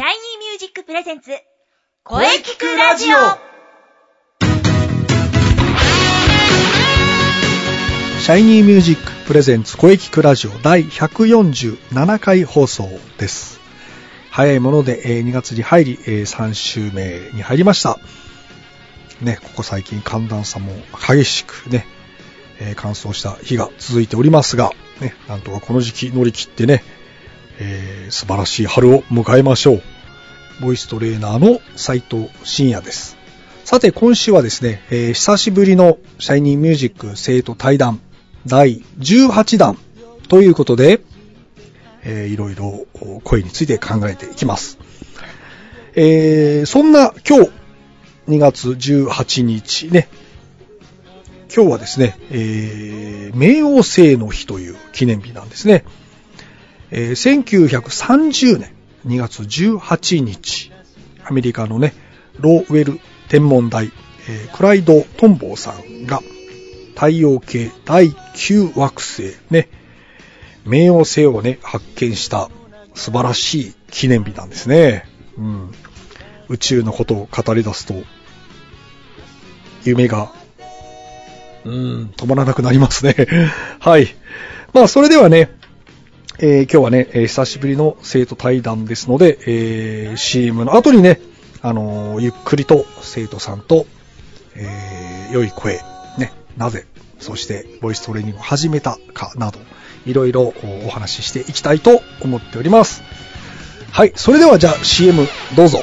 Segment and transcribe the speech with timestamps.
[0.00, 1.30] シャイニーミュージック presents
[2.04, 3.18] 声キクラジオ
[8.18, 13.60] シャイニーミュージック presents 声キクラジオ第147回放送です。
[14.30, 17.98] 早いもので、えー2月に入り、えー3週目に入りました。
[19.20, 21.84] ね、ここ最近寒暖差も激しくね、
[22.58, 24.70] えー乾燥した日が続いておりますが、
[25.02, 26.82] ね、なんとかこの時期乗り切ってね、
[27.58, 29.82] えー素晴らしい春を迎えましょう。
[30.60, 33.16] ボイストレーナーの斉藤慎也です。
[33.64, 38.00] さて、今週はですね、えー久しぶりのシャイニーミュージック生徒対談
[38.46, 39.78] 第18弾
[40.28, 41.00] ということで、
[42.02, 42.86] えーいろいろ
[43.24, 44.78] 声について考えていきます。
[45.94, 47.50] えーそんな今日、
[48.28, 50.08] 2月18日ね、
[51.54, 55.84] 今日はですね、えー冥王星の日という記念日なんですね。
[56.90, 58.72] えー1930年
[59.06, 60.72] 2月18日、
[61.24, 61.94] アメリカのね、
[62.38, 63.92] ローウェル天文台、
[64.28, 66.20] えークライド・トンボーさんが
[66.94, 69.68] 太陽系第9惑星ね、
[70.66, 72.50] 冥王星をね、発見した
[72.94, 75.06] 素晴らしい記念日なんですね。
[75.38, 75.72] うん。
[76.48, 77.94] 宇宙のことを語り出すと、
[79.84, 80.32] 夢が、
[81.64, 83.14] うん、止まらなくなりますね。
[83.80, 84.14] はい。
[84.74, 85.50] まあ、それではね、
[86.42, 91.20] えー今日はね、えー久しぶりの生徒対談ですので、えー CM の後にね、
[91.60, 93.84] あのーゆっくりと生徒さんと、
[94.56, 95.74] えー良い声、
[96.18, 96.86] ね、なぜ、
[97.18, 99.58] そしてボイストレーニングを始めたかなど、
[100.06, 103.02] いろいろおお話ししていきたいと思っております。
[103.92, 105.82] はい、それではじゃあ CM どうぞ。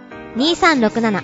[0.35, 1.23] 2367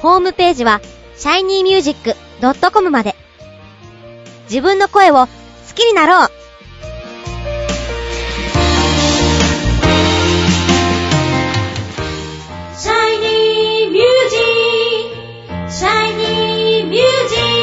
[0.00, 0.80] ホームページは
[1.16, 3.14] shinymusic.com まで。
[4.50, 5.28] 自分の声を好
[5.74, 6.30] きになろう。
[12.76, 15.72] シャイニーミュージック。
[15.72, 17.53] シャイニーミュージッえ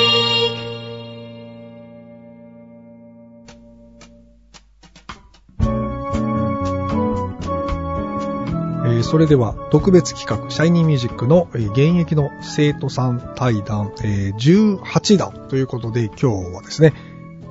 [9.11, 16.93] それでは特別企画、シャイニーミュージックの、えー現役の生徒さん対談、えー18弾ということで今日はですね、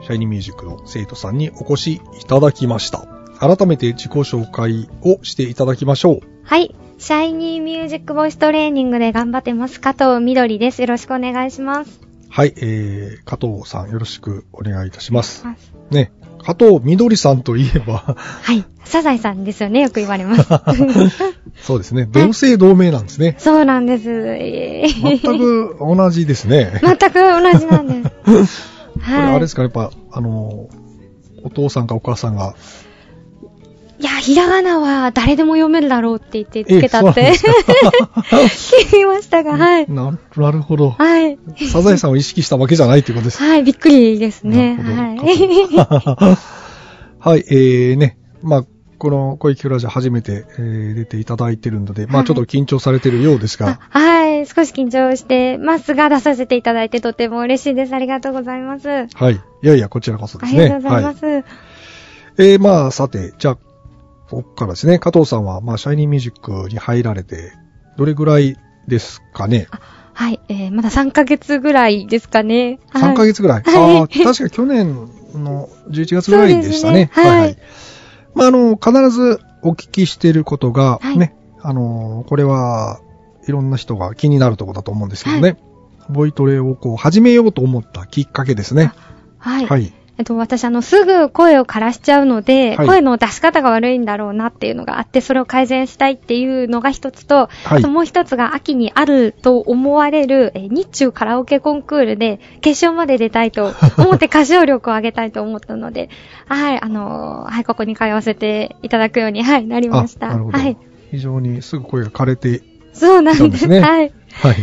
[0.01, 3.07] シャイニーミュージックの生徒さんにお越しいただきました。
[3.39, 6.21] 改めて自己紹介をしていただきましょう。
[6.45, 6.75] はい。
[6.97, 9.83] シャイニーミュージックボイストレーニングで頑張ってます。
[9.83, 10.81] 加藤みどりです。
[10.81, 12.01] よろしくお願いします。
[12.31, 15.45] はい、えー、加藤さんよろしくお願いいたします。
[15.91, 16.11] ね、
[16.51, 18.65] 加藤みどりさんといえば、はい。
[18.85, 19.83] サザエさんですよね。
[19.83, 20.49] よく言われます。
[21.63, 23.37] そうですね、同姓同名なんですね。
[23.39, 24.11] そうなんです。
[24.11, 26.81] えー全く同じですね。
[26.83, 28.11] 全く同じなんです。
[28.25, 29.31] これはい。
[29.31, 30.69] あれですか、やっぱ、あの、
[31.45, 32.55] お父さんかお母さんが、
[34.01, 39.91] いや、ひらがなは誰でも読めるだろうって言ってつけたって聞きましたが、はい。
[39.91, 40.93] ななるほど。
[40.93, 41.39] はい。
[41.71, 43.43] サザエさんを意識したわけじゃないということです。
[43.43, 44.79] はい、びっくりですね。
[44.81, 45.17] は
[46.09, 46.37] ほど
[47.31, 48.65] はい、えーね、まあ、
[48.97, 53.59] この声聞くラジオ初めて、えー出ていただいてるので、まあはいちょっと緊張されてるようですい。
[53.59, 54.47] が、あはい。
[54.47, 57.95] 少し緊張してますが、出させていただいてとても嬉しいです。
[57.95, 58.89] ありがとうございます。
[58.91, 59.35] あはい。
[59.35, 60.65] いやいや、こちらこそですね。
[60.65, 61.27] りがとうございます。
[61.27, 61.45] はい。
[62.39, 63.59] えーまあさて、じゃあ、
[64.31, 67.53] ここからですね、加藤さんは、まあ、シャイニーミュージックに入られて、
[67.97, 69.69] どれぐらいですかね？
[70.13, 72.79] はい、えー、まだ3ヶ月ぐらいですかね。
[72.95, 73.63] 3ヶ月月ぐらい？
[73.63, 74.95] はいああ、確か去年
[75.35, 77.11] の11月ぐらいでしたね。
[77.15, 77.59] そうですねはいはい。
[78.35, 83.01] まあ、あの、必ずお聞きしていることが、はいね、あの、これは
[83.47, 85.59] いろんな人が気になるところだと思うんですけどね。
[86.09, 88.93] ボイトレをこう始めようと思ったきっかけですね。
[89.39, 89.67] はい。
[89.67, 89.93] はい。
[90.19, 106.11] えっと、私、あの、すぐ声を枯らしちゃうので、はい声の出し方が悪いんだろうなっていうのがあって、それを改善したいっていうのが一つと、はいあともう一つが秋にあると思われる、えー日中カラオケコンクールで決勝まで出たいと思って歌唱力を上げたいと思ったので、
[106.47, 110.29] はい、あのーはい、ここに通わせていただくように、はい、なりました。
[110.29, 110.59] あなるほど。
[110.59, 110.77] はい。
[111.11, 114.13] 非常にすぐ声が枯れてそうなんですはい。
[114.33, 114.57] はい。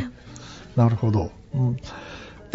[0.76, 1.32] なるほど。
[1.54, 1.78] うん、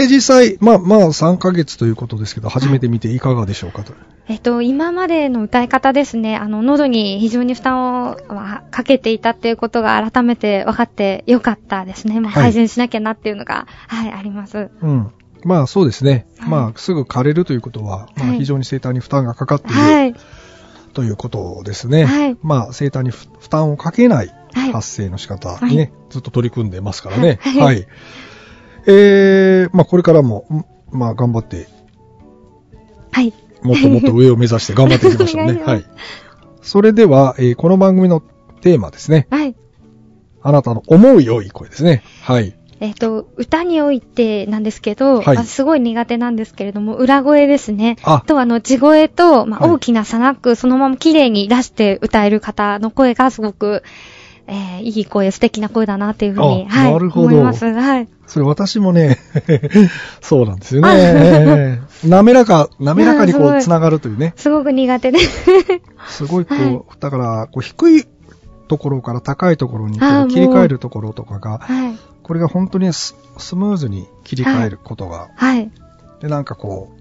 [0.03, 3.93] で、実際、まあまあ3ヶ月ということですけど、初めて見ていかがでしょうかと。
[4.29, 12.21] えっと、今までの歌い方ですね、あの、喉に非常に負担をまあかけていたっていうことが改めて分かってよかったですね。
[12.21, 14.71] まあ、はい改善しなきゃなっていうのが、はい、あります。
[14.81, 15.13] うん。
[15.45, 16.27] まあそうですね。
[16.39, 20.15] はいまあすぐ枯れるということは、まあはい非常に生体に負担がかかっている、はい。
[20.95, 22.05] ということですね。
[22.05, 27.39] はいまあ生体に負負担をかけないはい発声の仕方にね、はいずっと取り組んでますからね。
[27.41, 27.87] はいはい。
[28.87, 31.69] えー、まあこれからも、んまあ頑張って、
[33.13, 33.33] はい。
[33.63, 35.53] もっともっと上を目指して頑張っていきましょうね。
[35.55, 35.85] しますはい。
[36.63, 38.23] それでは、えーこの番組の
[38.61, 39.27] テーマですね。
[39.31, 39.55] はい。
[40.43, 42.03] あなたの思う良い声ですね。
[42.23, 42.55] はい。
[42.81, 47.97] えっと、歌においてなんですけど、はいあすごい苦手なんですけれども、裏声ですね。
[48.03, 53.85] あと、あの、地声と、まあ、はい大きな差なく、そのまま綺麗に出して歌える方の声がすごく、
[54.53, 57.65] えー、いい声、素敵な声だなっていうふうに、あはい、なるほど思います。
[57.65, 58.09] はい。
[58.27, 59.17] それ私もね、
[60.21, 61.81] そうなんですよね。
[62.05, 64.35] 滑らか、滑らかにこう、つながるというね。
[64.37, 65.45] すごく苦手です。
[66.09, 68.05] すごいこう、はいだから、こう、低い
[68.69, 71.97] ところから高いところに切り替えるところとかが、はい。
[72.23, 75.71] これが本当にススムーズに切り替えることが、はい。
[76.21, 76.93] で、なんかこ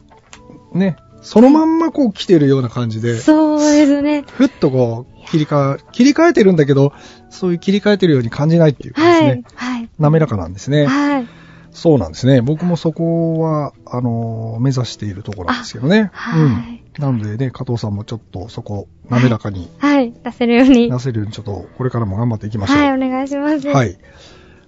[0.74, 4.24] う、ね、そのまんまこう来てるような感じで、そうですね。
[4.28, 6.94] ふっとこう、切り替え、切り替えてるんだけど、
[7.30, 9.80] そういう切り替えてるように感じないっていうかですね、はい。
[9.80, 9.90] はい。
[10.00, 10.86] 滑らかなんですね。
[10.86, 11.28] はい。
[11.72, 12.42] そうなんですね。
[12.42, 16.12] 僕もそこは、あの目指しているところなんですけどね。
[16.14, 16.82] あはいうん。
[17.00, 20.14] なのでね、加藤さんもちょっとそこ、滑らかにはい。
[20.24, 20.92] 出せるように。
[20.92, 22.78] 出せるように、ちょっとこれからも頑張っていきましょう。
[22.78, 23.68] はい、お願いします。
[23.68, 23.98] はい。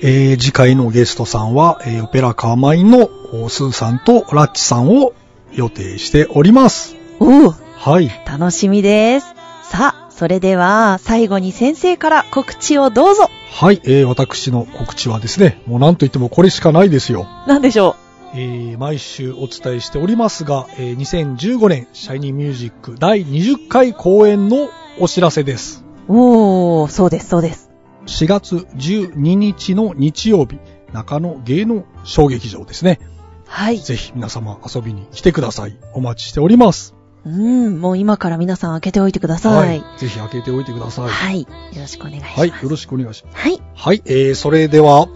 [0.01, 5.13] えー、次回のゲストさんは、えー、オペラカーマインのおスーさんとラッチさんを
[5.53, 6.95] 予定しております。
[7.19, 8.11] おお、はい。
[8.25, 9.27] 楽しみです。
[9.63, 13.29] さあ、それでは、最後に先生から告知をどうぞ。
[13.51, 17.25] はい、えー、私の告知はですね、もうなんといってもこれしかないですよ。
[17.47, 17.95] なんでしょ
[18.33, 25.83] えー、毎週お伝えしておりますが、えー、2015年シャイニーミュージック第20回公演のお知らせです。
[26.07, 26.13] う。
[26.13, 27.66] おー、そうです、そうです。
[28.07, 30.59] 4月12日の日曜日、
[30.93, 32.99] 中野芸能小劇場ですね。
[33.45, 33.79] はい。
[33.79, 35.77] ぜひ皆様遊びに来てください。
[35.93, 36.95] お待ちしております。
[37.25, 39.83] うん、もう今から皆さん開けておいてください。
[39.97, 41.09] ぜひ開けておいてください。
[41.09, 41.41] はい。
[41.41, 41.47] よ
[41.81, 42.39] ろしくお願いします。
[42.39, 42.49] はい。
[42.49, 43.37] よろしくお願いします。
[43.37, 43.61] はい。
[43.75, 44.01] はい。
[44.05, 45.07] えー、それでは、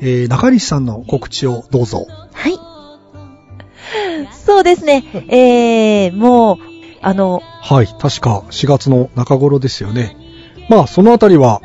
[0.00, 2.06] えー、中西さんの告知をどうぞ。
[2.32, 2.58] はい。
[4.32, 5.04] そうですね。
[5.28, 6.56] えー、もう、
[7.02, 7.86] あの、はい。
[7.86, 10.16] 確か4月の中頃ですよね。
[10.70, 11.60] まあ、そのあたりは、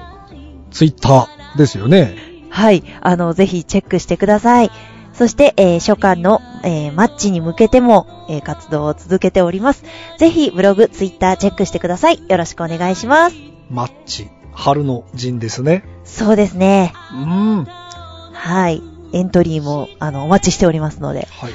[0.71, 2.15] ツイッターですよね。
[2.49, 2.83] はい。
[3.01, 4.71] あの、ぜひチェックしてください。
[5.13, 9.83] そして、えー初夏の、えーマッチに向けても、えー活動を続けております。
[10.19, 12.21] ぜひ、ブログ、ツイッターチェックしてください。
[12.27, 13.35] よろしくお願いします。
[13.69, 15.83] マッチ、春の陣ですね。
[16.03, 16.93] そうですね。
[17.13, 17.65] うん。
[17.65, 17.87] は
[18.33, 18.81] はい。
[19.13, 21.27] エントリーも、あの、お待ちしておりますので。
[21.49, 21.51] い。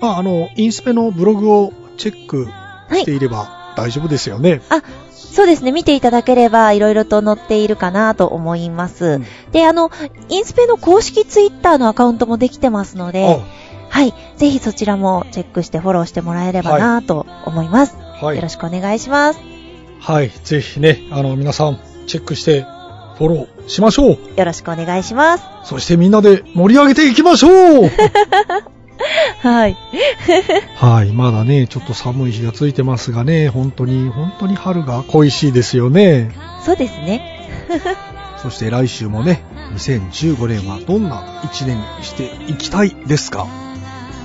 [0.00, 2.48] まあ、あの、インスペのブログをチェック
[2.92, 4.60] していれば大丈夫ですよね。
[4.68, 4.82] あ、
[5.36, 5.70] そうですね。
[5.70, 9.04] 見ていただければ、いろいろと載っているかなと思います。
[9.04, 9.90] うんで、あの、
[10.30, 13.38] インスペの公式ツイッターのアカウントもできてますので、
[13.90, 14.14] はい。
[14.38, 17.96] ぜひそちらもチェックしてフォローしてもらえればなと思います。
[17.98, 18.48] あはいよろ。
[18.48, 19.40] しくお願いします。
[20.00, 20.30] はい。
[20.42, 22.62] ぜひね、あの、皆さん、チェックして、
[23.18, 24.18] フォローしましょう。
[24.36, 25.44] よろしくお願いします。
[25.64, 27.48] そしてみんなで盛り上げていきましょ
[27.86, 27.90] う
[29.42, 29.76] はい。
[30.76, 31.12] はい。
[31.12, 36.30] まだね、ちょっと寒い日がついてますがね、本当に、本当に春が恋しいですよね。
[36.64, 37.32] そうですね。
[38.42, 39.42] そして来週もね、
[39.74, 43.46] 2015年はどんな一年にしていきたいですか、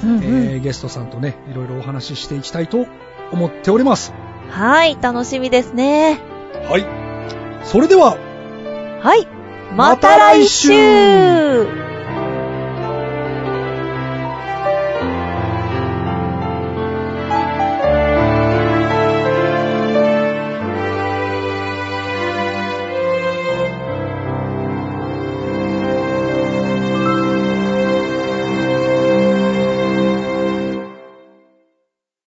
[0.03, 2.87] うんうんえーゲストさんとね、いろいろお話ししていきたいと
[3.31, 4.13] 思っております。
[4.49, 4.97] はい。
[5.01, 6.19] 楽しみですね。
[6.69, 6.85] はい。
[7.63, 8.17] それでは、
[9.01, 9.27] はい。
[9.75, 11.80] また来週